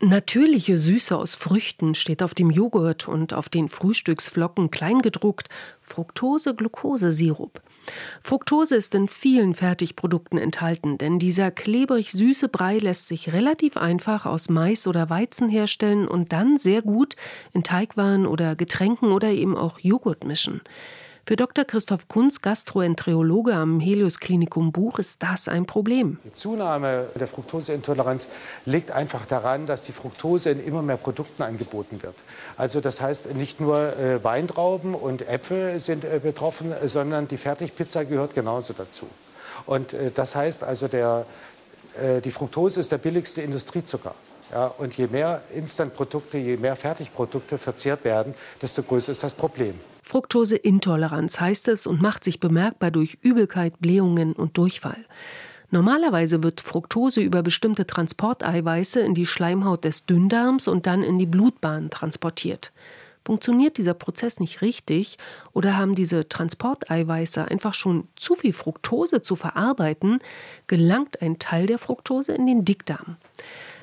[0.00, 5.48] Natürliche Süße aus Früchten steht auf dem Joghurt und auf den Frühstücksflocken kleingedruckt
[5.80, 7.60] Fructose-Glucose-Sirup.
[8.22, 14.24] Fructose ist in vielen Fertigprodukten enthalten, denn dieser klebrig süße Brei lässt sich relativ einfach
[14.24, 17.16] aus Mais oder Weizen herstellen und dann sehr gut
[17.52, 20.60] in Teigwaren oder Getränken oder eben auch Joghurt mischen.
[21.28, 21.66] Für Dr.
[21.66, 26.16] Christoph Kunz, Gastroenterologe am Helios Klinikum Buch, ist das ein Problem.
[26.24, 28.28] Die Zunahme der Fructoseintoleranz
[28.64, 32.14] liegt einfach daran, dass die Fructose in immer mehr Produkten angeboten wird.
[32.56, 38.04] Also das heißt, nicht nur äh, Weintrauben und Äpfel sind äh, betroffen, sondern die Fertigpizza
[38.04, 39.06] gehört genauso dazu.
[39.66, 41.26] Und äh, das heißt also, der,
[42.24, 44.14] die Fructose ist der billigste Industriezucker.
[44.50, 49.78] Ja, und je mehr Instantprodukte, je mehr Fertigprodukte verzehrt werden, desto größer ist das Problem.
[50.08, 55.04] Fructoseintoleranz heißt es und macht sich bemerkbar durch Übelkeit, Blähungen und Durchfall.
[55.70, 61.26] Normalerweise wird Fructose über bestimmte Transporteiweiße in die Schleimhaut des Dünndarms und dann in die
[61.26, 62.72] Blutbahn transportiert.
[63.22, 65.18] Funktioniert dieser Prozess nicht richtig
[65.52, 70.20] oder haben diese Transporteiweiße einfach schon zu viel Fructose zu verarbeiten,
[70.68, 73.18] gelangt ein Teil der Fructose in den Dickdarm.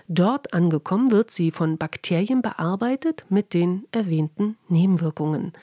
[0.08, 5.54] Dort angekommen wird sie von Bakterien bearbeitet mit den erwähnten Nebenwirkungen.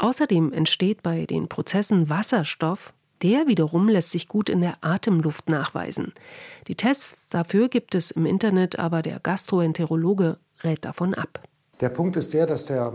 [0.00, 6.14] Außerdem entsteht bei den Prozessen Wasserstoff, der wiederum lässt sich gut in der Atemluft nachweisen.
[6.68, 11.46] Die Tests dafür gibt es im Internet, aber der Gastroenterologe rät davon ab.
[11.82, 12.94] Der Punkt ist der, dass der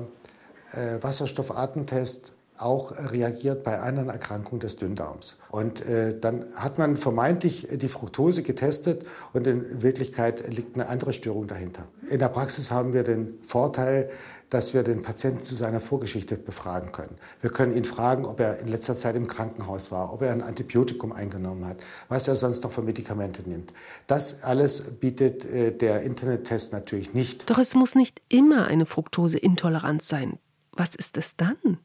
[0.73, 5.37] äh, Wasserstoffatemtest auch reagiert bei anderen Erkrankungen des Dünndarms.
[5.49, 11.13] Und äh, dann hat man vermeintlich die Fructose getestet und in Wirklichkeit liegt eine andere
[11.13, 11.87] Störung dahinter.
[12.09, 14.09] In der Praxis haben wir den Vorteil,
[14.49, 17.17] dass wir den Patienten zu seiner Vorgeschichte befragen können.
[17.41, 20.41] Wir können ihn fragen, ob er in letzter Zeit im Krankenhaus war, ob er ein
[20.41, 21.77] Antibiotikum eingenommen hat,
[22.09, 23.73] was er sonst noch für Medikamente nimmt.
[24.07, 27.49] Das alles bietet äh, der Internettest natürlich nicht.
[27.49, 30.39] Doch es muss nicht immer eine Fructoseintoleranz sein.
[30.71, 31.79] Was ist es dann?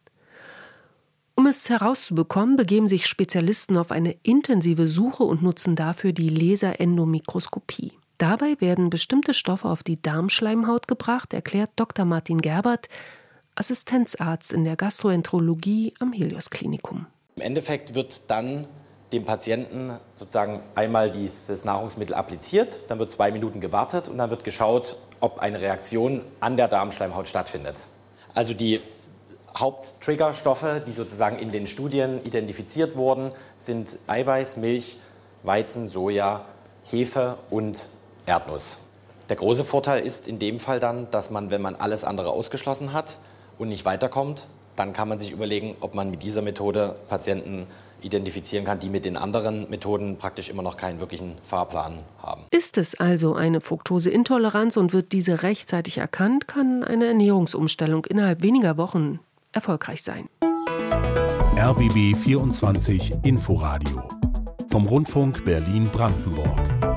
[1.41, 7.93] Um es herauszubekommen, begeben sich Spezialisten auf eine intensive Suche und nutzen dafür die Laserendomikroskopie.
[8.19, 12.05] Dabei werden bestimmte Stoffe auf die Darmschleimhaut gebracht, erklärt Dr.
[12.05, 12.89] Martin Gerbert,
[13.55, 17.07] Assistenzarzt in der Gastroenterologie am Helios Klinikum.
[17.37, 18.67] Im Endeffekt wird dann
[19.11, 24.45] dem Patienten sozusagen einmal dieses Nahrungsmittel appliziert, dann wird zwei Minuten gewartet und dann wird
[24.45, 27.87] geschaut, ob eine Reaktion an der Darmschleimhaut stattfindet.
[28.35, 28.83] Also die
[29.57, 34.99] Haupttriggerstoffe, die sozusagen in den Studien identifiziert wurden, sind Eiweiß, Milch,
[35.43, 36.45] Weizen, Soja,
[36.85, 37.89] Hefe und
[38.27, 38.79] Erdnuss.
[39.29, 42.93] Der große Vorteil ist in dem Fall dann, dass man, wenn man alles andere ausgeschlossen
[42.93, 43.19] hat
[43.59, 44.47] und nicht weiterkommt,
[44.77, 47.67] dann kann man sich überlegen, ob man mit dieser Methode Patienten
[48.03, 52.45] identifizieren kann, die mit den anderen Methoden praktisch immer noch keinen wirklichen Fahrplan haben.
[52.51, 58.77] Ist es also eine Fructoseintoleranz und wird diese rechtzeitig erkannt, kann eine Ernährungsumstellung innerhalb weniger
[58.77, 59.21] Wochen
[59.53, 60.29] erfolgreich sein.
[61.57, 64.09] RBB 24 Inforadio
[64.71, 66.90] vom Rundfunk Berlin-Brandenburg.